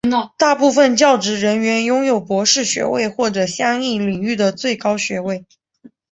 [0.35, 5.45] 大部分教职人员拥有博士学位或者相应领域的最高学位。